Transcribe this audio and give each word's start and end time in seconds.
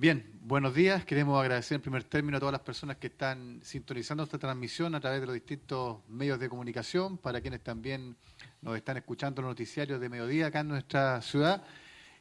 Bien, 0.00 0.24
buenos 0.42 0.76
días. 0.76 1.04
Queremos 1.04 1.40
agradecer 1.40 1.74
en 1.74 1.82
primer 1.82 2.04
término 2.04 2.36
a 2.36 2.38
todas 2.38 2.52
las 2.52 2.60
personas 2.60 2.98
que 2.98 3.08
están 3.08 3.58
sintonizando 3.64 4.22
esta 4.22 4.38
transmisión 4.38 4.94
a 4.94 5.00
través 5.00 5.18
de 5.20 5.26
los 5.26 5.34
distintos 5.34 6.08
medios 6.08 6.38
de 6.38 6.48
comunicación, 6.48 7.18
para 7.18 7.40
quienes 7.40 7.64
también 7.64 8.16
nos 8.62 8.76
están 8.76 8.96
escuchando 8.96 9.42
los 9.42 9.48
noticiarios 9.48 10.00
de 10.00 10.08
mediodía 10.08 10.46
acá 10.46 10.60
en 10.60 10.68
nuestra 10.68 11.20
ciudad, 11.20 11.64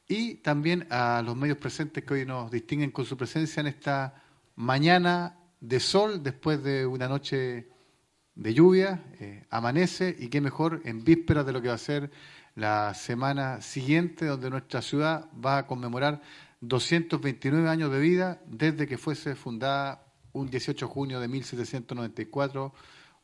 y 0.07 0.37
también 0.37 0.87
a 0.89 1.21
los 1.23 1.35
medios 1.35 1.59
presentes 1.59 2.03
que 2.03 2.15
hoy 2.15 2.25
nos 2.25 2.49
distinguen 2.49 2.89
con 2.89 3.05
su 3.05 3.15
presencia 3.15 3.61
en 3.61 3.67
esta 3.67 4.23
mañana 4.55 5.37
de 5.59 5.79
sol 5.79 6.23
después 6.23 6.63
de 6.63 6.87
una 6.87 7.07
noche 7.07 7.69
de 8.33 8.53
lluvia, 8.55 9.03
eh, 9.19 9.45
amanece 9.51 10.15
y 10.17 10.29
qué 10.29 10.41
mejor 10.41 10.81
en 10.83 11.03
vísperas 11.03 11.45
de 11.45 11.51
lo 11.53 11.61
que 11.61 11.67
va 11.67 11.75
a 11.75 11.77
ser 11.77 12.09
la 12.55 12.95
semana 12.95 13.61
siguiente, 13.61 14.25
donde 14.25 14.49
nuestra 14.49 14.81
ciudad 14.81 15.29
va 15.33 15.59
a 15.59 15.67
conmemorar 15.67 16.23
229 16.61 17.69
años 17.69 17.91
de 17.91 17.99
vida 17.99 18.41
desde 18.45 18.87
que 18.87 18.97
fuese 18.97 19.35
fundada 19.35 20.03
un 20.33 20.49
18 20.49 20.85
de 20.85 20.91
junio 20.91 21.19
de 21.19 21.27
1794 21.27 22.73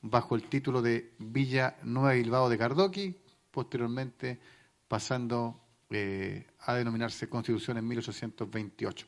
bajo 0.01 0.35
el 0.35 0.43
título 0.43 0.81
de 0.81 1.13
Villa 1.17 1.77
Nueva 1.83 2.13
Bilbao 2.13 2.49
de 2.49 2.57
Cardoqui, 2.57 3.15
posteriormente 3.49 4.39
pasando 4.87 5.59
eh, 5.89 6.45
a 6.59 6.75
denominarse 6.75 7.29
Constitución 7.29 7.77
en 7.77 7.87
1828. 7.87 9.07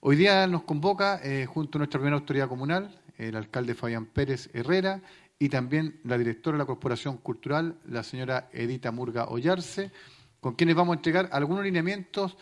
Hoy 0.00 0.16
día 0.16 0.46
nos 0.46 0.64
convoca, 0.64 1.20
eh, 1.22 1.46
junto 1.46 1.78
a 1.78 1.80
nuestra 1.80 2.00
primera 2.00 2.16
autoridad 2.16 2.48
comunal, 2.48 3.00
el 3.18 3.36
alcalde 3.36 3.74
Fabián 3.74 4.06
Pérez 4.06 4.50
Herrera, 4.52 5.00
y 5.38 5.48
también 5.48 6.00
la 6.04 6.18
directora 6.18 6.56
de 6.56 6.62
la 6.62 6.66
Corporación 6.66 7.18
Cultural, 7.18 7.76
la 7.86 8.02
señora 8.02 8.48
Edita 8.52 8.90
Murga 8.90 9.26
Ollarse, 9.26 9.90
con 10.40 10.54
quienes 10.54 10.74
vamos 10.74 10.94
a 10.94 10.96
entregar 10.96 11.28
algunos 11.32 11.64
lineamientos 11.64 12.36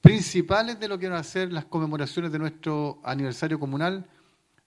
principales 0.00 0.78
de 0.78 0.88
lo 0.88 0.98
que 0.98 1.08
van 1.08 1.18
a 1.18 1.24
ser 1.24 1.52
las 1.52 1.64
conmemoraciones 1.64 2.30
de 2.32 2.38
nuestro 2.38 3.00
aniversario 3.02 3.58
comunal, 3.58 4.06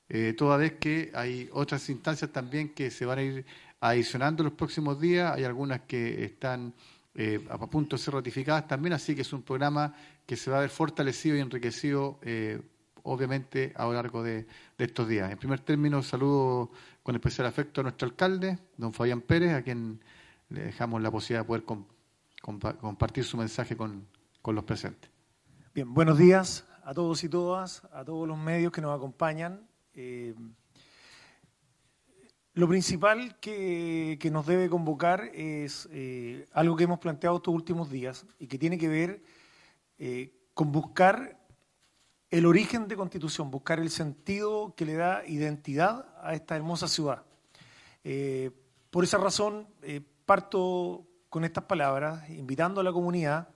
eh, 0.09 0.33
toda 0.37 0.57
vez 0.57 0.73
que 0.73 1.11
hay 1.13 1.49
otras 1.53 1.89
instancias 1.89 2.31
también 2.31 2.73
que 2.73 2.91
se 2.91 3.05
van 3.05 3.19
a 3.19 3.23
ir 3.23 3.45
adicionando 3.79 4.43
los 4.43 4.53
próximos 4.53 4.99
días, 4.99 5.33
hay 5.33 5.45
algunas 5.45 5.81
que 5.81 6.25
están 6.25 6.73
eh, 7.15 7.45
a 7.49 7.57
punto 7.57 7.95
de 7.95 8.01
ser 8.01 8.13
ratificadas 8.13 8.67
también, 8.67 8.93
así 8.93 9.15
que 9.15 9.21
es 9.21 9.33
un 9.33 9.41
programa 9.41 9.93
que 10.25 10.35
se 10.35 10.51
va 10.51 10.57
a 10.57 10.61
ver 10.61 10.69
fortalecido 10.69 11.37
y 11.37 11.39
enriquecido, 11.39 12.19
eh, 12.23 12.61
obviamente, 13.03 13.73
a 13.75 13.85
lo 13.85 13.93
largo 13.93 14.23
de, 14.23 14.45
estos 14.77 15.07
días. 15.07 15.31
En 15.31 15.37
primer 15.37 15.59
término, 15.59 16.01
saludo 16.03 16.71
con 17.03 17.15
especial 17.15 17.47
afecto 17.47 17.81
a 17.81 17.83
nuestro 17.83 18.07
alcalde, 18.07 18.57
don 18.77 18.93
Fabián 18.93 19.21
Pérez, 19.21 19.53
a 19.53 19.61
quien 19.61 20.01
le 20.49 20.63
dejamos 20.63 21.01
la 21.01 21.11
posibilidad 21.11 21.41
de 21.41 21.47
poder 21.47 21.63
compartir 22.79 23.23
su 23.23 23.37
mensaje 23.37 23.77
con 23.77 24.07
los 24.43 24.63
presentes. 24.63 25.10
Bien, 25.73 25.93
buenos 25.93 26.17
días 26.17 26.65
a 26.83 26.93
todos 26.93 27.23
y 27.23 27.29
todas, 27.29 27.87
a 27.93 28.03
todos 28.03 28.27
los 28.27 28.37
medios 28.37 28.73
que 28.73 28.81
nos 28.81 28.93
acompañan. 28.93 29.65
Eh, 29.93 30.35
lo 32.51 32.67
principal 32.67 33.39
que, 33.39 34.19
nos 34.33 34.45
debe 34.45 34.69
convocar 34.69 35.31
es 35.33 35.87
eh, 35.93 36.45
algo 36.51 36.75
que 36.75 36.83
hemos 36.83 36.99
planteado 36.99 37.37
estos 37.37 37.53
últimos 37.53 37.89
días 37.89 38.25
y 38.37 38.47
que 38.47 38.57
tiene 38.57 38.77
que 38.77 38.89
ver 38.89 39.23
eh, 39.97 40.33
con 40.53 40.73
buscar 40.73 41.39
el 42.29 42.45
origen 42.45 42.89
de 42.89 42.97
Constitución, 42.97 43.49
buscar 43.49 43.79
el 43.79 43.91
sentido 43.91 44.75
que 44.75 44.83
le 44.83 44.95
da 44.95 45.25
identidad 45.25 46.05
a 46.21 46.33
esta 46.33 46.57
hermosa 46.57 46.89
ciudad. 46.89 47.23
por 48.89 49.05
esa 49.05 49.17
razón, 49.19 49.69
parto 50.25 51.07
con 51.29 51.45
estas 51.45 51.63
palabras, 51.63 52.29
invitando 52.29 52.81
a 52.81 52.83
la 52.83 52.91
comunidad 52.91 53.47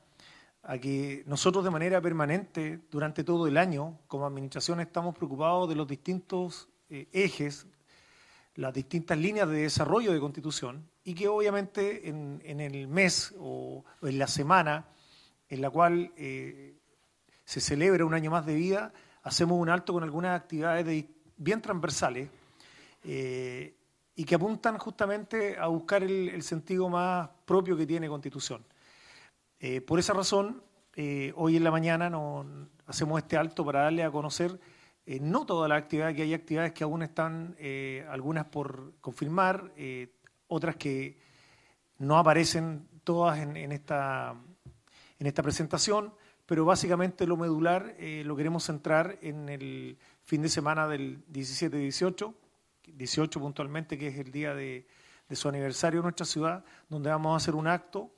a 0.68 0.80
que 0.80 1.24
nosotros 1.28 1.64
de 1.64 1.70
manera 1.70 2.02
permanente 2.02 2.80
durante 2.90 3.24
todo 3.24 3.46
el 3.46 3.58
año, 3.58 4.00
como 4.08 4.26
administración, 4.26 4.80
estamos 4.80 5.16
preocupados 5.16 5.70
de 5.70 5.76
los 5.76 5.88
distintos 5.88 6.68
eh, 6.90 7.08
ejes, 7.14 7.68
las 8.56 8.74
distintas 8.74 9.18
líneas 9.18 9.48
de 9.48 9.62
desarrollo 9.62 10.12
de 10.12 10.20
Constitución 10.20 10.90
y 11.04 11.14
que 11.14 11.28
obviamente 11.28 12.10
en, 12.10 12.42
el 12.44 12.88
mes 12.88 13.36
o, 13.38 13.84
en 14.02 14.18
la 14.18 14.28
semana 14.28 14.88
en 15.50 15.62
la 15.62 15.70
cual 15.70 16.12
eh, 16.18 16.76
se 17.44 17.62
celebra 17.62 18.04
un 18.06 18.16
año 18.16 18.32
más 18.32 18.46
de 18.48 18.56
vida, 18.56 18.92
hacemos 19.22 19.60
un 19.60 19.70
alto 19.70 19.94
con 19.94 20.04
algunas 20.04 20.40
actividades 20.40 21.06
bien 21.38 21.62
transversales 21.62 22.30
eh, 23.04 23.76
y 24.16 24.24
que 24.24 24.34
apuntan 24.34 24.80
justamente 24.80 25.60
a 25.60 25.68
buscar 25.68 26.02
el 26.02 26.42
sentido 26.42 26.90
más 26.90 27.30
propio 27.46 27.78
que 27.78 27.86
tiene 27.86 28.08
Constitución. 28.08 28.66
Eh, 29.60 29.82
por 29.82 30.00
esa 30.00 30.14
razón, 30.14 30.62
eh, 30.96 31.32
hoy 31.36 31.56
en 31.56 31.64
la 31.64 31.72
mañana 31.72 32.12
hacemos 32.88 33.20
este 33.20 33.38
alto 33.38 33.66
para 33.66 33.84
darle 33.84 34.04
a 34.04 34.12
conocer 34.12 34.60
eh, 35.06 35.20
no 35.22 35.46
todas 35.46 35.70
las 35.70 35.82
actividades, 35.82 36.16
que 36.16 36.24
hay 36.24 36.34
actividades 36.34 36.74
que 36.74 36.84
aún 36.84 37.04
están, 37.04 37.56
algunas 38.10 38.46
por 38.46 38.94
confirmar, 39.00 39.72
otras 40.48 40.76
que 40.76 41.18
no 42.00 42.18
aparecen 42.18 42.88
todas 43.04 43.40
en, 43.40 43.72
esta, 43.72 44.36
en 45.20 45.28
esta 45.28 45.44
presentación, 45.44 46.14
pero 46.46 46.66
básicamente 46.66 47.26
lo 47.26 47.38
medular 47.38 47.96
lo 48.00 48.36
queremos 48.36 48.66
centrar 48.66 49.18
en 49.22 49.48
el 49.48 49.98
fin 50.24 50.42
de 50.42 50.50
semana 50.50 50.88
del 50.88 51.24
17-18, 51.28 52.34
18 52.88 53.40
puntualmente, 53.40 53.98
que 53.98 54.08
es 54.08 54.18
el 54.18 54.32
día 54.32 54.54
de, 54.54 54.88
su 55.32 55.48
aniversario 55.48 56.00
en 56.00 56.04
nuestra 56.04 56.26
ciudad, 56.26 56.66
donde 56.90 57.10
vamos 57.10 57.34
a 57.34 57.38
hacer 57.38 57.56
un 57.56 57.68
acto 57.68 58.12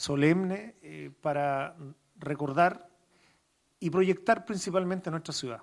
solemne 0.00 0.76
eh, 0.80 1.10
para 1.20 1.76
recordar 2.16 2.88
y 3.78 3.90
proyectar 3.90 4.46
principalmente 4.46 5.10
nuestra 5.10 5.34
ciudad. 5.34 5.62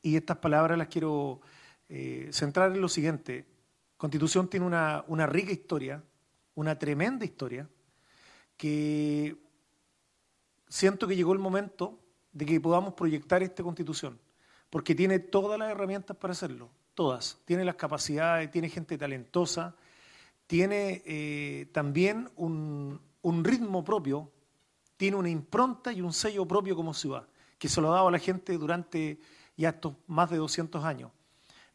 Y 0.00 0.14
estas 0.14 0.36
palabras 0.36 0.78
las 0.78 0.86
quiero 0.86 1.40
eh, 1.88 2.28
centrar 2.30 2.70
en 2.70 2.80
lo 2.80 2.88
siguiente. 2.88 3.44
Constitución 3.96 4.46
tiene 4.48 4.64
una, 4.64 5.04
una 5.08 5.26
rica 5.26 5.50
historia, 5.50 6.00
una 6.54 6.78
tremenda 6.78 7.24
historia, 7.24 7.68
que 8.56 9.36
siento 10.68 11.08
que 11.08 11.16
llegó 11.16 11.32
el 11.32 11.40
momento 11.40 11.98
de 12.30 12.46
que 12.46 12.60
podamos 12.60 12.94
proyectar 12.94 13.42
esta 13.42 13.64
constitución, 13.64 14.20
porque 14.70 14.94
tiene 14.94 15.18
todas 15.18 15.58
las 15.58 15.68
herramientas 15.68 16.16
para 16.16 16.30
hacerlo, 16.30 16.70
todas. 16.94 17.40
Tiene 17.44 17.64
las 17.64 17.74
capacidades, 17.74 18.52
tiene 18.52 18.68
gente 18.68 18.96
talentosa, 18.96 19.74
tiene 20.46 21.02
eh, 21.04 21.66
también 21.72 22.30
un, 22.36 23.00
un 23.22 23.44
ritmo 23.44 23.82
propio, 23.82 24.30
tiene 24.96 25.16
una 25.16 25.30
impronta 25.30 25.92
y 25.92 26.00
un 26.00 26.12
sello 26.12 26.46
propio 26.46 26.76
como 26.76 26.94
ciudad, 26.94 27.26
que 27.58 27.68
se 27.68 27.80
lo 27.80 27.90
ha 27.90 27.96
dado 27.96 28.08
a 28.08 28.10
la 28.12 28.18
gente 28.18 28.56
durante 28.58 29.18
ya 29.56 29.70
estos 29.70 29.94
más 30.06 30.30
de 30.30 30.36
200 30.36 30.84
años. 30.84 31.10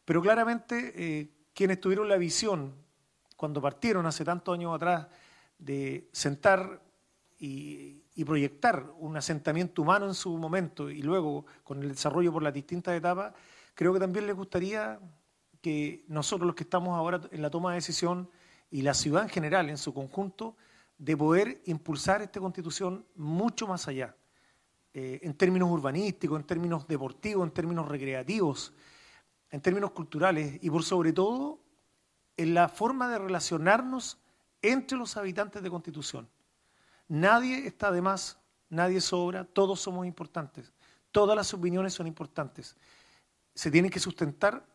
Pero 0.04 0.22
claramente 0.22 0.92
eh, 0.96 1.30
quienes 1.54 1.80
tuvieron 1.80 2.08
la 2.08 2.16
visión, 2.16 2.74
cuando 3.36 3.60
partieron 3.60 4.06
hace 4.06 4.24
tantos 4.24 4.54
años 4.54 4.74
atrás, 4.74 5.06
de 5.58 6.08
sentar 6.12 6.80
y, 7.38 8.02
y, 8.14 8.24
proyectar 8.24 8.92
un 8.98 9.16
asentamiento 9.16 9.82
humano 9.82 10.06
en 10.06 10.14
su 10.14 10.36
momento 10.36 10.90
y 10.90 11.02
luego 11.02 11.46
con 11.64 11.82
el 11.82 11.88
desarrollo 11.90 12.32
por 12.32 12.42
las 12.42 12.54
distintas 12.54 12.96
etapas, 12.96 13.32
creo 13.74 13.92
que 13.92 14.00
también 14.00 14.26
les 14.26 14.36
gustaría 14.36 14.98
que 15.60 16.04
nosotros 16.08 16.46
los 16.46 16.54
que 16.54 16.64
estamos 16.64 16.96
ahora 16.96 17.20
en 17.30 17.42
la 17.42 17.50
toma 17.50 17.70
de 17.70 17.76
decisión 17.76 18.30
y 18.70 18.82
la 18.82 18.94
ciudad 18.94 19.24
en 19.24 19.28
general 19.28 19.70
en 19.70 19.78
su 19.78 19.92
conjunto, 19.94 20.56
de 20.98 21.16
poder 21.16 21.62
impulsar 21.66 22.22
esta 22.22 22.40
constitución 22.40 23.06
mucho 23.14 23.66
más 23.66 23.86
allá, 23.86 24.16
eh, 24.92 25.20
en 25.22 25.34
términos 25.34 25.70
urbanísticos, 25.70 26.40
en 26.40 26.46
términos 26.46 26.86
deportivos, 26.88 27.46
en 27.46 27.52
términos 27.52 27.86
recreativos, 27.86 28.72
en 29.50 29.60
términos 29.60 29.92
culturales 29.92 30.58
y 30.60 30.70
por 30.70 30.82
sobre 30.82 31.12
todo 31.12 31.60
en 32.36 32.54
la 32.54 32.68
forma 32.68 33.08
de 33.08 33.18
relacionarnos 33.18 34.18
entre 34.60 34.98
los 34.98 35.16
habitantes 35.16 35.62
de 35.62 35.70
constitución. 35.70 36.28
Nadie 37.06 37.66
está 37.66 37.90
de 37.92 38.02
más, 38.02 38.38
nadie 38.68 39.00
sobra, 39.00 39.44
todos 39.44 39.80
somos 39.80 40.06
importantes, 40.06 40.72
todas 41.12 41.36
las 41.36 41.54
opiniones 41.54 41.94
son 41.94 42.06
importantes. 42.06 42.76
Se 43.54 43.70
tienen 43.70 43.90
que 43.90 44.00
sustentar 44.00 44.66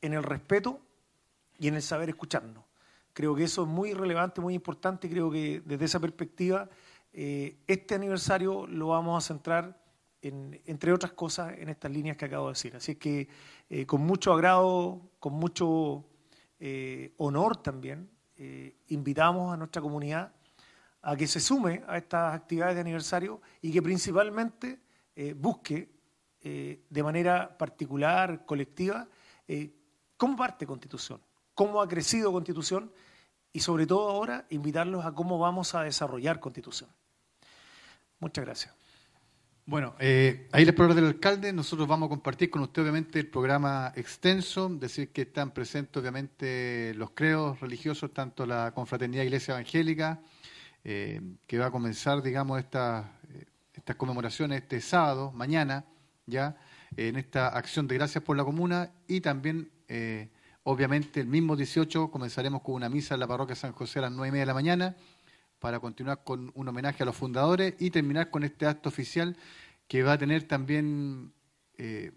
en 0.00 0.12
el 0.12 0.22
respeto 0.22 0.80
y 1.58 1.68
en 1.68 1.74
el 1.74 1.82
saber 1.82 2.10
escucharnos. 2.10 2.69
Creo 3.12 3.34
que 3.34 3.44
eso 3.44 3.62
es 3.62 3.68
muy 3.68 3.92
relevante, 3.92 4.40
muy 4.40 4.54
importante. 4.54 5.08
Creo 5.08 5.30
que 5.30 5.62
desde 5.64 5.84
esa 5.84 6.00
perspectiva, 6.00 6.68
eh, 7.12 7.58
este 7.66 7.94
aniversario 7.94 8.66
lo 8.66 8.88
vamos 8.88 9.22
a 9.22 9.26
centrar, 9.26 9.80
en, 10.22 10.60
entre 10.66 10.92
otras 10.92 11.12
cosas, 11.12 11.54
en 11.58 11.70
estas 11.70 11.90
líneas 11.90 12.16
que 12.16 12.26
acabo 12.26 12.46
de 12.46 12.52
decir. 12.52 12.76
Así 12.76 12.92
es 12.92 12.98
que 12.98 13.28
eh, 13.68 13.86
con 13.86 14.02
mucho 14.02 14.32
agrado, 14.32 15.10
con 15.18 15.32
mucho 15.32 16.04
eh, 16.58 17.14
honor 17.18 17.56
también, 17.56 18.10
invitamos 18.88 19.52
a 19.52 19.56
nuestra 19.58 19.82
comunidad 19.82 20.32
a 21.02 21.14
que 21.14 21.26
se 21.26 21.40
sume 21.40 21.82
a 21.86 21.98
estas 21.98 22.34
actividades 22.34 22.74
de 22.74 22.80
aniversario 22.80 23.42
y 23.60 23.70
que 23.70 23.82
principalmente 23.82 24.80
busque 25.36 25.90
de 26.40 27.02
manera 27.02 27.58
particular, 27.58 28.46
colectiva, 28.46 29.06
cómo 30.16 30.36
parte 30.36 30.66
Constitución 30.66 31.20
cómo 31.60 31.82
ha 31.82 31.88
crecido 31.88 32.32
Constitución 32.32 32.90
y 33.52 33.60
sobre 33.60 33.86
todo 33.86 34.08
ahora 34.08 34.46
invitarlos 34.48 35.04
a 35.04 35.12
cómo 35.12 35.38
vamos 35.38 35.74
a 35.74 35.82
desarrollar 35.82 36.40
Constitución. 36.40 36.88
Muchas 38.18 38.46
gracias. 38.46 38.74
Bueno, 39.66 39.94
eh, 39.98 40.48
ahí 40.52 40.64
les 40.64 40.74
palabras 40.74 40.96
del 40.96 41.04
alcalde, 41.04 41.52
nosotros 41.52 41.86
vamos 41.86 42.06
a 42.06 42.08
compartir 42.08 42.48
con 42.48 42.62
usted 42.62 42.80
obviamente 42.80 43.18
el 43.18 43.28
programa 43.28 43.92
extenso, 43.94 44.70
decir 44.70 45.12
que 45.12 45.20
están 45.20 45.50
presentes 45.50 46.00
obviamente 46.00 46.94
los 46.94 47.10
creos 47.10 47.60
religiosos, 47.60 48.14
tanto 48.14 48.46
la 48.46 48.72
confraternidad 48.72 49.24
Iglesia 49.24 49.52
Evangélica, 49.52 50.22
eh, 50.82 51.20
que 51.46 51.58
va 51.58 51.66
a 51.66 51.70
comenzar, 51.70 52.22
digamos, 52.22 52.58
estas 52.58 53.04
eh, 53.34 53.44
estas 53.74 53.96
conmemoraciones 53.96 54.62
este 54.62 54.80
sábado, 54.80 55.30
mañana, 55.32 55.84
ya, 56.24 56.56
en 56.96 57.16
esta 57.16 57.48
acción 57.48 57.86
de 57.86 57.96
gracias 57.96 58.24
por 58.24 58.38
la 58.38 58.44
comuna 58.46 58.94
y 59.06 59.20
también, 59.20 59.70
obviamente, 60.64 61.20
el 61.20 61.26
mismo 61.26 61.56
18 61.56 62.10
comenzaremos 62.10 62.62
con 62.62 62.74
una 62.74 62.88
misa 62.88 63.14
en 63.14 63.20
la 63.20 63.26
parroquia 63.26 63.54
San 63.54 63.72
José 63.72 63.98
a 63.98 64.02
las 64.02 64.12
9 64.12 64.28
y 64.28 64.32
media 64.32 64.42
de 64.42 64.46
la 64.46 64.54
mañana 64.54 64.96
para 65.58 65.78
continuar 65.78 66.24
con 66.24 66.50
un 66.54 66.68
homenaje 66.68 67.02
a 67.02 67.06
los 67.06 67.16
fundadores 67.16 67.74
y 67.78 67.90
terminar 67.90 68.30
con 68.30 68.44
este 68.44 68.66
acto 68.66 68.88
oficial 68.88 69.36
que 69.86 70.02
va 70.02 70.14
a 70.14 70.18
tener 70.18 70.44
también 70.44 71.32
eh, 71.76 72.12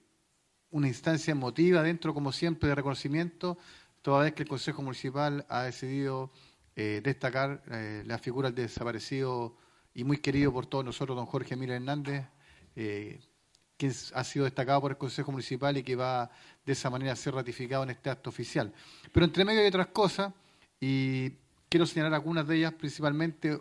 una 0.70 0.88
instancia 0.88 1.32
emotiva 1.32 1.84
dentro, 1.84 2.14
como 2.14 2.32
siempre, 2.32 2.70
de 2.70 2.76
reconocimiento, 2.76 3.58
toda 4.02 4.24
vez 4.24 4.34
que 4.34 4.44
el 4.44 4.50
Consejo 4.50 4.82
Municipal 4.82 5.46
ha 5.50 5.64
decidido 5.64 6.32
eh, 6.76 7.02
destacar 7.04 7.64
eh, 7.72 8.04
la 8.06 8.18
figura 8.18 8.50
del 8.50 8.68
desaparecido 8.68 9.58
y 9.94 10.04
muy 10.04 10.18
querido 10.18 10.52
por 10.52 10.66
todos 10.66 10.86
nosotros, 10.86 11.16
don 11.16 11.26
Jorge 11.26 11.54
Emilio 11.54 11.76
Hernández, 11.76 12.26
ha 14.14 14.24
sido 14.24 14.46
destacado 14.46 14.82
por 14.82 14.92
el 14.92 14.98
Consejo 14.98 15.32
Municipal 15.32 15.78
y 15.78 15.84
que 15.84 15.96
va 15.96 16.30
de 16.66 16.74
esa 16.74 16.90
manera 16.90 17.14
a 17.14 17.16
ser 17.16 17.34
ratificado 17.34 17.84
en 17.84 17.92
este 17.92 18.10
acto 18.10 18.30
oficial. 18.30 18.74
Pero 19.12 19.26
entre 19.26 19.46
medio 19.46 19.62
hay 19.62 19.68
otras 19.68 19.88
cosas, 19.88 20.34
y 20.80 21.32
Quiero 21.74 21.88
señalar 21.88 22.14
algunas 22.14 22.48
de 22.48 22.58
ellas, 22.58 22.74
principalmente 22.74 23.60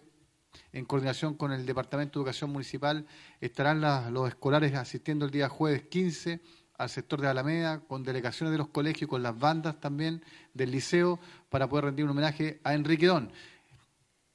en 0.74 0.84
coordinación 0.84 1.32
con 1.32 1.50
el 1.50 1.64
Departamento 1.64 2.18
de 2.18 2.24
Educación 2.24 2.50
Municipal, 2.50 3.06
estarán 3.40 3.80
los 4.12 4.28
escolares 4.28 4.74
asistiendo 4.74 5.24
el 5.24 5.30
día 5.30 5.48
jueves 5.48 5.84
15 5.84 6.38
al 6.76 6.90
sector 6.90 7.22
de 7.22 7.28
Alameda, 7.28 7.80
con 7.80 8.02
delegaciones 8.02 8.52
de 8.52 8.58
los 8.58 8.68
colegios, 8.68 9.08
con 9.08 9.22
las 9.22 9.38
bandas 9.38 9.80
también 9.80 10.22
del 10.52 10.72
liceo, 10.72 11.18
para 11.48 11.70
poder 11.70 11.86
rendir 11.86 12.04
un 12.04 12.10
homenaje 12.10 12.60
a 12.64 12.74
Enrique 12.74 13.06
Don. 13.06 13.32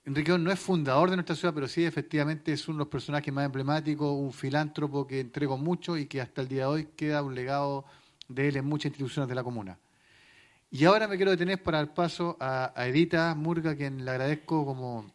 Enrique 0.08 0.38
no 0.38 0.50
es 0.54 0.58
fundador 0.58 1.10
de 1.10 1.18
nuestra 1.18 1.36
ciudad, 1.36 1.54
pero 1.54 1.68
sí 1.68 1.84
efectivamente 1.84 2.54
es 2.54 2.66
uno 2.70 2.78
de 2.78 2.80
los 2.80 2.88
personajes 2.88 3.34
más 3.34 3.46
emblemáticos, 3.46 4.10
un 4.10 4.32
filántropo 4.32 5.06
que 5.06 5.20
entregó 5.20 5.58
mucho 5.58 5.98
y 5.98 6.06
que 6.06 6.22
hasta 6.22 6.42
el 6.42 6.48
día 6.48 6.62
de 6.62 6.66
hoy 6.68 6.88
queda 6.96 7.22
un 7.22 7.36
legado 7.36 7.84
de 8.30 8.48
él 8.48 8.56
en 8.56 8.66
muchas 8.66 8.86
instituciones 8.86 9.28
de 9.28 9.36
la 9.36 9.44
comuna. 9.44 9.78
Y 10.72 10.86
ahora 10.86 11.10
me 11.10 11.18
quiero 11.18 11.32
detener 11.32 11.62
para 11.62 11.80
dar 11.80 11.94
paso 11.94 12.38
a, 12.40 12.72
Edita 12.88 13.36
Murga, 13.36 13.76
quien 13.76 14.06
le 14.06 14.12
agradezco 14.12 14.66
como 14.66 15.12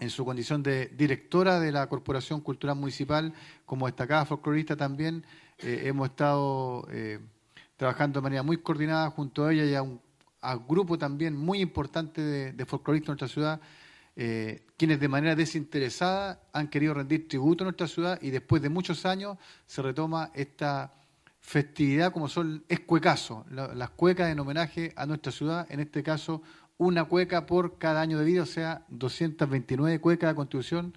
en 0.00 0.10
su 0.10 0.24
condición 0.24 0.64
de 0.64 0.86
directora 0.86 1.60
de 1.60 1.70
la 1.70 1.86
Corporación 1.88 2.40
Cultural 2.40 2.74
Municipal, 2.74 3.32
como 3.64 3.86
destacada 3.86 4.24
folclorista 4.24 4.74
también. 4.74 5.24
Eh, 5.58 5.82
hemos 5.84 6.08
estado 6.08 6.88
eh, 6.90 7.20
trabajando 7.76 8.18
de 8.18 8.24
manera 8.24 8.42
muy 8.42 8.56
coordinada 8.56 9.10
junto 9.10 9.46
a 9.46 9.52
ella 9.52 9.64
y 9.64 9.74
a 9.76 9.82
un, 9.82 10.00
grupo 10.68 10.98
también 10.98 11.36
muy 11.36 11.60
importante 11.60 12.20
de, 12.20 12.66
folcloristas 12.66 13.10
en 13.10 13.12
nuestra 13.12 13.28
ciudad, 13.28 13.60
eh, 14.16 14.66
quienes 14.76 15.00
de 15.00 15.08
manera 15.08 15.34
desinteresada 15.34 16.40
han 16.52 16.68
querido 16.68 16.94
rendir 16.94 17.28
tributo 17.28 17.64
a 17.64 17.66
nuestra 17.66 17.88
ciudad 17.88 18.18
y 18.22 18.30
después 18.30 18.62
de 18.62 18.68
muchos 18.68 19.06
años 19.06 19.38
se 19.66 19.82
retoma 19.82 20.30
esta 20.34 20.94
festividad 21.40 22.12
como 22.12 22.28
son, 22.28 22.64
es 22.68 22.80
cuecazo, 22.80 23.44
las 23.50 23.90
cuecas 23.90 24.30
en 24.30 24.40
homenaje 24.40 24.92
a 24.96 25.04
nuestra 25.04 25.30
ciudad, 25.30 25.66
en 25.68 25.80
este 25.80 26.02
caso 26.02 26.42
una 26.78 27.04
cueca 27.04 27.46
por 27.46 27.78
cada 27.78 28.00
año 28.00 28.18
de 28.18 28.24
vida, 28.24 28.42
o 28.42 28.46
sea, 28.46 28.84
229 28.88 30.00
cuecas 30.00 30.30
de 30.30 30.34
constitución 30.34 30.96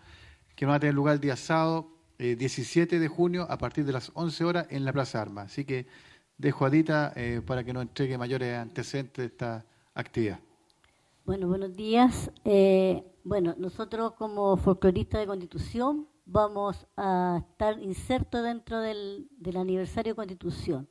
que 0.55 0.65
van 0.65 0.75
a 0.75 0.79
tener 0.79 0.95
lugar 0.95 1.15
el 1.15 1.21
día 1.21 1.35
sábado 1.35 1.91
17 2.17 2.95
eh, 2.95 2.99
de 2.99 3.07
junio 3.07 3.45
a 3.49 3.57
partir 3.57 3.85
de 3.85 3.91
las 3.91 4.11
11 4.13 4.43
horas 4.43 4.67
en 4.69 4.85
la 4.85 4.93
Plaza 4.93 5.21
Armas. 5.21 5.51
Así 5.51 5.65
que 5.65 5.85
dejo 6.37 6.65
a 6.65 6.69
Dita 6.69 7.13
eh, 7.15 7.41
para 7.45 7.63
que 7.63 7.73
nos 7.73 7.83
entregue 7.83 8.17
mayores 8.17 8.57
antecedentes 8.57 9.17
de 9.17 9.25
esta 9.25 9.65
actividad. 9.93 10.39
Bueno, 11.27 11.49
buenos 11.49 11.75
días. 11.75 12.31
Eh, 12.45 13.03
bueno, 13.25 13.53
nosotros 13.57 14.13
como 14.13 14.55
folcloristas 14.55 15.19
de 15.19 15.27
Constitución 15.27 16.07
vamos 16.25 16.87
a 16.95 17.43
estar 17.49 17.81
insertos 17.81 18.41
dentro 18.43 18.79
del, 18.79 19.27
aniversario 19.57 20.13
de 20.13 20.15
Constitución 20.15 20.87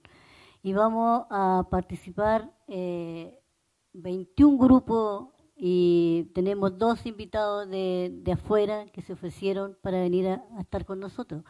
y 0.63 0.75
vamos 0.75 1.25
a 1.31 1.67
participar 1.71 2.55
eh, 2.69 3.41
21 3.95 4.59
grupos 4.59 5.29
y 5.57 6.31
tenemos 6.35 6.77
dos 6.77 7.07
invitados 7.07 7.71
de, 7.71 8.23
afuera 8.31 8.85
que 8.93 9.01
se 9.01 9.15
ofrecieron 9.15 9.79
para 9.81 10.01
venir 10.01 10.29
a, 10.29 10.45
estar 10.61 10.85
con 10.85 11.01
nosotros. 11.01 11.45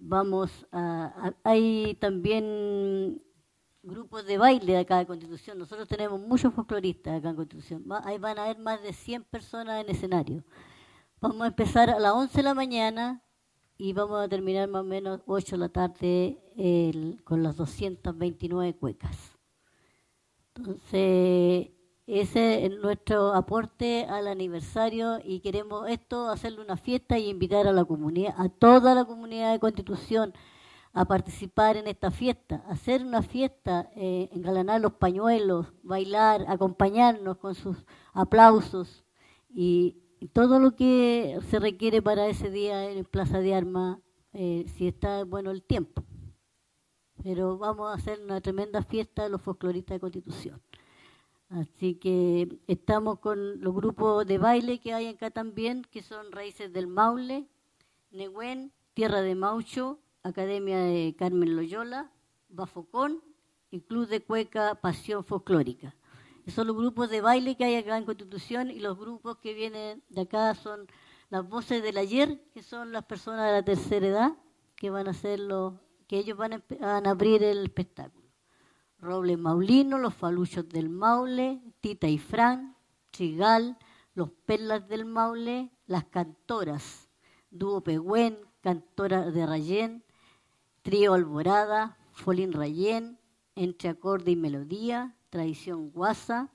vamos 0.00 0.66
a, 0.72 1.34
hay 1.44 1.98
también 2.00 3.20
grupos 3.86 4.26
de 4.26 4.36
baile 4.36 4.76
acá 4.76 4.98
de 4.98 5.06
Constitución. 5.06 5.58
Nosotros 5.58 5.86
tenemos 5.86 6.20
muchos 6.20 6.52
folcloristas 6.52 7.18
acá 7.18 7.30
en 7.30 7.36
Constitución. 7.36 7.84
Ahí 8.04 8.18
van 8.18 8.38
a 8.38 8.44
haber 8.44 8.58
más 8.58 8.82
de 8.82 8.92
100 8.92 9.24
personas 9.24 9.82
en 9.82 9.90
escenario. 9.90 10.44
Vamos 11.20 11.42
a 11.42 11.46
empezar 11.46 11.88
a 11.88 11.98
las 11.98 12.12
11 12.12 12.36
de 12.36 12.42
la 12.42 12.54
mañana 12.54 13.22
y 13.78 13.92
vamos 13.92 14.24
a 14.24 14.28
terminar 14.28 14.68
más 14.68 14.82
o 14.82 14.84
menos 14.84 15.20
8 15.26 15.56
de 15.56 15.60
la 15.60 15.68
tarde 15.68 17.22
con 17.24 17.42
las 17.42 17.56
229 17.56 18.74
cuecas. 18.76 19.38
Entonces, 20.54 21.70
ese 22.06 22.66
es 22.66 22.78
nuestro 22.78 23.34
aporte 23.34 24.06
al 24.06 24.28
aniversario 24.28 25.18
y 25.22 25.40
queremos 25.40 25.88
esto, 25.88 26.28
hacerle 26.28 26.62
una 26.62 26.76
fiesta 26.76 27.18
y 27.18 27.28
invitar 27.28 27.66
a 27.66 27.72
la 27.72 27.84
comunidad, 27.84 28.34
a 28.38 28.48
toda 28.48 28.94
la 28.94 29.04
comunidad 29.04 29.52
de 29.52 29.58
Constitución 29.58 30.32
a 30.96 31.04
participar 31.04 31.76
en 31.76 31.88
esta 31.88 32.10
fiesta, 32.10 32.64
hacer 32.68 33.04
una 33.04 33.20
fiesta, 33.20 33.90
eh, 33.96 34.30
engalanar 34.32 34.80
los 34.80 34.94
pañuelos, 34.94 35.66
bailar, 35.82 36.46
acompañarnos 36.48 37.36
con 37.36 37.54
sus 37.54 37.84
aplausos 38.14 39.04
y 39.50 39.98
todo 40.32 40.58
lo 40.58 40.74
que 40.74 41.38
se 41.50 41.58
requiere 41.58 42.00
para 42.00 42.28
ese 42.28 42.50
día 42.50 42.90
en 42.90 43.04
Plaza 43.04 43.40
de 43.40 43.54
Armas, 43.54 43.98
eh, 44.32 44.64
si 44.74 44.88
está 44.88 45.24
bueno 45.24 45.50
el 45.50 45.62
tiempo. 45.62 46.02
Pero 47.22 47.58
vamos 47.58 47.90
a 47.90 47.94
hacer 47.96 48.18
una 48.22 48.40
tremenda 48.40 48.82
fiesta 48.82 49.24
de 49.24 49.28
los 49.28 49.42
folcloristas 49.42 49.96
de 49.96 50.00
Constitución. 50.00 50.62
Así 51.50 51.96
que 51.96 52.58
estamos 52.68 53.18
con 53.18 53.60
los 53.60 53.74
grupos 53.74 54.26
de 54.26 54.38
baile 54.38 54.80
que 54.80 54.94
hay 54.94 55.08
acá 55.08 55.30
también, 55.30 55.82
que 55.90 56.02
son 56.02 56.32
Raíces 56.32 56.72
del 56.72 56.86
Maule, 56.86 57.46
Negüen, 58.10 58.72
Tierra 58.94 59.20
de 59.20 59.34
Maucho, 59.34 60.00
Academia 60.26 60.78
de 60.78 61.14
Carmen 61.18 61.56
Loyola, 61.56 62.10
Bafocón 62.48 63.22
y 63.70 63.80
Club 63.80 64.08
de 64.08 64.22
Cueca 64.22 64.74
Pasión 64.76 65.24
Folclórica 65.24 65.94
son 66.50 66.68
los 66.68 66.76
grupos 66.76 67.10
de 67.10 67.20
baile 67.20 67.56
que 67.56 67.64
hay 67.64 67.76
acá 67.76 67.98
en 67.98 68.04
Constitución 68.04 68.70
y 68.70 68.78
los 68.78 68.98
grupos 68.98 69.38
que 69.38 69.52
vienen 69.52 70.02
de 70.08 70.22
acá 70.22 70.54
son 70.54 70.86
las 71.28 71.48
voces 71.48 71.82
del 71.82 71.98
ayer, 71.98 72.40
que 72.54 72.62
son 72.62 72.92
las 72.92 73.04
personas 73.04 73.46
de 73.46 73.52
la 73.52 73.64
tercera 73.64 74.06
edad, 74.06 74.32
que 74.76 74.90
van 74.90 75.08
a 75.08 75.10
hacer 75.10 75.40
que 76.06 76.18
ellos 76.18 76.38
van 76.38 76.52
a, 76.80 76.98
abrir 76.98 77.42
el 77.42 77.64
espectáculo. 77.64 78.26
Roble 78.98 79.36
Maulino, 79.36 79.98
los 79.98 80.14
faluchos 80.14 80.68
del 80.68 80.88
Maule, 80.88 81.60
Tita 81.80 82.06
y 82.06 82.18
Fran, 82.18 82.76
Chigal, 83.12 83.76
los 84.14 84.30
perlas 84.30 84.88
del 84.88 85.04
Maule, 85.04 85.72
las 85.86 86.04
cantoras, 86.04 87.08
Dúo 87.50 87.80
Pehuen, 87.82 88.38
cantora 88.60 89.30
de 89.30 89.46
Rayén, 89.46 90.04
Trío 90.86 91.14
Alborada, 91.14 91.98
Folín 92.12 92.52
Rayén, 92.52 93.18
entre 93.56 93.88
acorde 93.88 94.30
y 94.30 94.36
melodía, 94.36 95.16
Tradición 95.30 95.90
Guasa, 95.90 96.52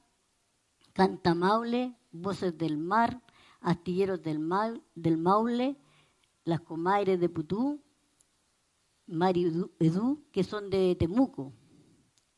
Canta 0.93 1.35
Maule, 1.35 1.97
Voces 2.13 2.57
del 2.57 2.77
Mar, 2.77 3.21
Astilleros 3.59 4.21
del, 4.21 4.39
del 4.95 5.17
Maule, 5.17 5.75
Las 6.45 6.61
Comaires 6.61 7.19
de 7.19 7.27
Putú, 7.27 7.81
Mario 9.05 9.69
Edu, 9.79 10.23
que 10.31 10.45
son 10.45 10.69
de 10.69 10.95
Temuco, 10.95 11.51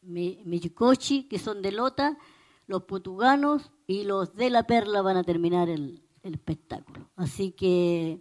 Mechicochi, 0.02 1.28
que 1.28 1.38
son 1.38 1.62
de 1.62 1.74
Lota, 1.74 2.18
los 2.66 2.86
putuganos 2.86 3.72
y 3.86 4.04
los 4.06 4.34
de 4.34 4.50
La 4.50 4.64
Perla 4.64 5.04
van 5.04 5.18
a 5.18 5.24
terminar 5.24 5.70
el, 5.70 6.02
espectáculo. 6.24 7.12
Así 7.16 7.52
que 7.52 8.20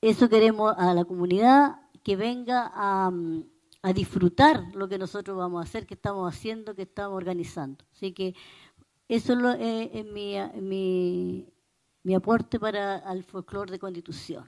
eso 0.00 0.30
queremos 0.30 0.74
a 0.78 0.94
la 0.94 1.04
comunidad 1.04 1.83
que 2.04 2.14
venga 2.14 2.70
a, 2.72 3.10
a 3.82 3.92
disfrutar 3.92 4.64
lo 4.74 4.88
que 4.88 4.96
nosotros 4.96 5.36
vamos 5.36 5.60
a 5.60 5.68
hacer, 5.68 5.86
que 5.86 5.94
estamos 5.94 6.32
haciendo, 6.32 6.74
que 6.74 6.82
estamos 6.82 7.16
organizando. 7.16 7.84
Así 7.92 8.12
que 8.12 8.34
eso 9.08 9.34
es, 9.50 9.58
eh, 9.60 10.04
mi, 10.10 11.46
mi, 12.02 12.14
aporte 12.14 12.58
para 12.58 12.98
el 13.12 13.24
folclore 13.24 13.72
de 13.72 13.78
Constitución. 13.78 14.44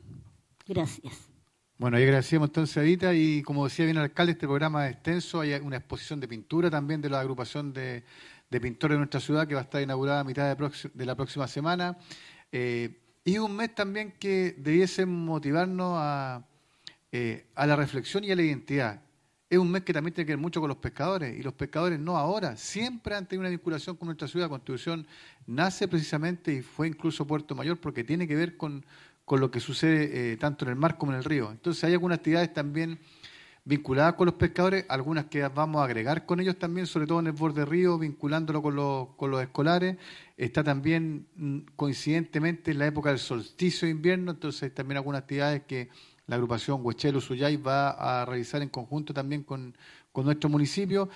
Gracias. 0.67 1.29
Bueno, 1.77 1.99
y 1.99 2.05
agradecemos 2.05 2.49
entonces 2.49 2.79
a 2.79 2.83
Edita 2.83 3.13
y 3.13 3.43
como 3.43 3.65
decía 3.65 3.85
bien 3.85 3.99
el 3.99 4.05
alcalde, 4.05 4.33
este 4.33 4.47
programa 4.47 4.87
es 4.87 4.95
extenso, 4.95 5.41
hay 5.41 5.53
una 5.53 5.77
exposición 5.77 6.19
de 6.19 6.29
pintura 6.29 6.71
también 6.71 7.03
de 7.03 7.11
la 7.11 7.21
agrupación 7.21 7.75
de, 7.75 8.05
pintores 8.49 8.95
de 8.95 8.99
nuestra 8.99 9.21
ciudad 9.21 9.47
que 9.47 9.55
va 9.55 9.61
a 9.61 9.65
estar 9.65 9.83
inaugurada 9.83 10.21
a 10.21 10.25
mitad 10.25 10.57
de, 10.57 11.05
la 11.05 11.15
próxima 11.15 11.47
semana. 11.47 11.99
Eh, 12.51 13.03
y 13.23 13.37
un 13.37 13.55
mes 13.55 13.75
también 13.75 14.15
que 14.19 14.55
debiese 14.57 15.05
motivarnos 15.05 15.93
a 15.99 16.47
eh, 17.19 17.47
a 17.55 17.67
la 17.67 17.77
reflexión 17.77 18.25
y 18.25 18.31
a 18.31 18.37
la 18.37 18.43
identidad. 18.43 19.01
Es 19.49 19.57
un 19.57 19.71
mes 19.71 19.85
que 19.85 19.95
también 19.95 20.13
tiene 20.13 20.27
que 20.27 20.33
ver 20.33 20.39
mucho 20.39 20.61
con 20.61 20.69
los 20.69 20.77
pescadores, 20.77 21.35
y 21.35 21.43
los 21.43 21.55
pescadores 21.55 21.99
no 21.99 22.19
ahora, 22.19 22.59
siempre 22.59 23.15
han 23.15 23.27
tenido 23.27 23.41
una 23.41 23.49
vinculación 23.49 23.97
con 23.97 24.07
nuestra 24.07 24.29
ciudad. 24.29 24.51
Constitución 24.51 25.07
nace 25.47 25.89
precisamente 25.89 26.53
y 26.53 26.61
fue 26.61 26.89
incluso 26.89 27.27
Puerto 27.27 27.55
Mayor 27.55 27.79
porque 27.79 28.05
tiene 28.05 28.29
que 28.29 28.35
ver 28.35 28.59
con, 28.59 28.85
lo 29.31 29.51
que 29.51 29.61
sucede 29.61 30.33
eh, 30.33 30.37
tanto 30.37 30.67
en 30.67 30.73
el 30.73 30.77
mar 30.77 30.99
como 30.99 31.13
en 31.13 31.19
el 31.19 31.25
río. 31.25 31.51
Entonces 31.51 31.83
hay 31.85 31.95
algunas 31.95 32.19
actividades 32.19 32.53
también 32.53 32.99
vinculadas 33.65 34.13
con 34.13 34.27
los 34.27 34.35
pescadores, 34.35 34.85
algunas 34.91 35.25
que 35.25 35.41
vamos 35.49 35.81
a 35.81 35.85
agregar 35.85 36.27
con 36.27 36.39
ellos 36.39 36.59
también, 36.59 36.87
sobre 36.87 37.07
todo 37.07 37.21
en 37.21 37.29
el 37.29 37.33
borde 37.33 37.65
río, 37.65 37.99
vinculándolo 37.99 38.61
con 38.61 38.77
los, 38.77 39.09
con 39.17 39.31
los 39.31 39.41
escolares. 39.41 39.97
Está 40.37 40.63
también 40.63 41.29
mm, 41.35 41.61
coincidentemente 41.77 42.73
en 42.73 42.79
la 42.79 42.87
época 42.87 43.09
del 43.09 43.19
solsticio 43.21 43.87
de 43.87 43.93
invierno, 43.93 44.33
entonces 44.33 44.75
también 44.75 44.99
algunas 44.99 45.23
actividades 45.23 45.63
que 45.63 45.89
la 46.27 46.37
agrupación 46.37 46.85
Huechelo 46.85 47.21
Suyay 47.21 47.57
va 47.57 47.91
a 47.91 48.25
realizar 48.25 48.63
en 48.63 48.69
conjunto 48.69 49.15
también 49.15 49.45
con, 49.45 49.77
nuestro 50.15 50.49
municipio. 50.49 51.09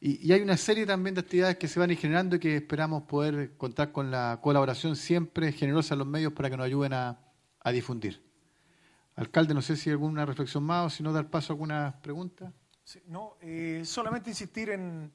Y, 0.00 0.30
hay 0.32 0.40
una 0.40 0.56
serie 0.56 0.86
también 0.86 1.14
de 1.14 1.20
actividades 1.20 1.56
que 1.56 1.68
se 1.68 1.80
van 1.80 1.90
a 1.90 1.92
ir 1.94 1.98
generando 1.98 2.36
y 2.36 2.38
que 2.38 2.56
esperamos 2.56 3.04
poder 3.04 3.56
contar 3.56 3.92
con 3.92 4.10
la 4.10 4.38
colaboración 4.42 4.94
siempre 4.94 5.52
generosa 5.52 5.94
de 5.94 6.00
los 6.00 6.06
medios 6.06 6.32
para 6.32 6.50
que 6.50 6.56
nos 6.56 6.66
ayuden 6.66 6.92
a, 6.92 7.18
difundir. 7.72 8.20
Alcalde, 9.14 9.54
no 9.54 9.62
sé 9.62 9.76
si 9.76 9.90
hay 9.90 9.92
alguna 9.92 10.26
reflexión 10.26 10.64
más 10.64 10.86
o 10.86 10.90
si 10.90 11.02
no 11.02 11.12
dar 11.12 11.28
paso 11.28 11.52
a 11.52 11.54
alguna 11.54 12.00
pregunta. 12.02 12.52
no, 13.06 13.36
eh, 13.40 13.82
solamente 13.84 14.30
insistir 14.30 14.70
en, 14.70 15.12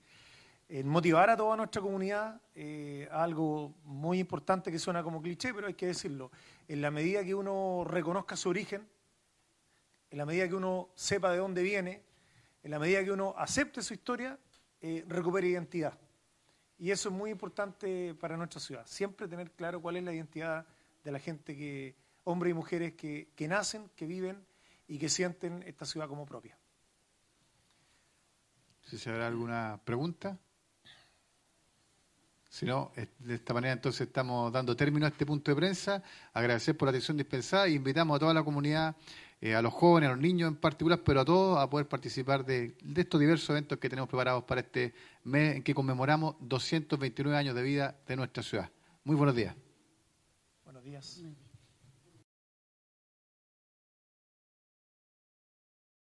motivar 0.85 1.29
a 1.29 1.37
toda 1.37 1.55
nuestra 1.57 1.81
comunidad 1.81 2.41
eh, 2.53 3.07
algo 3.11 3.75
muy 3.83 4.19
importante 4.19 4.71
que 4.71 4.79
suena 4.79 5.03
como 5.03 5.21
cliché, 5.21 5.53
pero 5.53 5.67
hay 5.67 5.73
que 5.73 5.87
decirlo. 5.87 6.31
En 6.67 6.81
la 6.81 6.91
medida 6.91 7.23
que 7.23 7.35
uno 7.35 7.85
reconozca 7.85 8.35
su 8.35 8.49
origen, 8.49 8.87
en 10.09 10.17
la 10.17 10.25
medida 10.25 10.47
que 10.47 10.55
uno 10.55 10.89
sepa 10.95 11.31
de 11.31 11.37
dónde 11.37 11.63
viene, 11.63 12.03
en 12.63 12.71
la 12.71 12.79
medida 12.79 13.03
que 13.03 13.11
uno 13.11 13.33
acepte 13.37 13.81
su 13.81 13.93
historia, 13.93 14.37
eh, 14.81 15.03
recupere 15.07 15.47
identidad. 15.47 15.97
Y 16.79 16.91
eso 16.91 17.09
es 17.09 17.15
muy 17.15 17.31
importante 17.31 18.13
para 18.15 18.37
nuestra 18.37 18.59
ciudad. 18.59 18.85
Siempre 18.85 19.27
tener 19.27 19.51
claro 19.51 19.81
cuál 19.81 19.97
es 19.97 20.03
la 20.03 20.13
identidad 20.13 20.65
de 21.03 21.11
la 21.11 21.19
gente 21.19 21.55
que, 21.55 21.95
hombres 22.23 22.51
y 22.51 22.53
mujeres 22.53 22.93
que, 22.93 23.29
que 23.35 23.47
nacen, 23.47 23.89
que 23.95 24.05
viven 24.05 24.45
y 24.87 24.97
que 24.97 25.09
sienten 25.09 25.63
esta 25.63 25.85
ciudad 25.85 26.07
como 26.07 26.25
propia. 26.25 26.57
Si 28.83 28.97
se 28.97 29.09
habrá 29.09 29.27
alguna 29.27 29.79
pregunta. 29.83 30.37
Si 32.49 32.65
no, 32.65 32.91
de 33.19 33.35
esta 33.35 33.53
manera 33.53 33.73
entonces 33.73 34.07
estamos 34.07 34.51
dando 34.51 34.75
término 34.75 35.05
a 35.05 35.09
este 35.09 35.25
punto 35.25 35.51
de 35.51 35.57
prensa. 35.57 36.01
Agradecer 36.33 36.77
por 36.77 36.87
la 36.87 36.91
atención 36.91 37.17
dispensada 37.17 37.67
e 37.67 37.71
invitamos 37.71 38.15
a 38.15 38.19
toda 38.19 38.33
la 38.33 38.43
comunidad 38.43 38.95
eh, 39.39 39.53
a 39.53 39.61
los 39.61 39.73
jóvenes, 39.73 40.09
a 40.09 40.13
los 40.13 40.21
niños 40.21 40.49
en 40.49 40.55
particular, 40.55 41.01
pero 41.03 41.21
a 41.21 41.25
todos 41.25 41.59
a 41.59 41.69
poder 41.69 41.87
participar 41.87 42.43
de, 42.45 42.75
estos 42.95 43.19
diversos 43.19 43.49
eventos 43.51 43.77
que 43.77 43.89
tenemos 43.89 44.09
preparados 44.09 44.43
para 44.43 44.61
este 44.61 44.93
mes 45.23 45.57
en 45.57 45.63
que 45.63 45.75
conmemoramos 45.75 46.35
229 46.39 47.37
años 47.37 47.55
de 47.55 47.61
vida 47.61 47.95
de 48.07 48.15
nuestra 48.15 48.41
ciudad. 48.41 48.71
Muy 49.03 49.15
buenos 49.15 49.35
días. 49.35 49.55
Buenos 50.63 50.83
días. 50.83 51.23